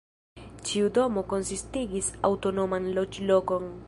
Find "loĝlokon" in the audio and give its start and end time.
2.99-3.71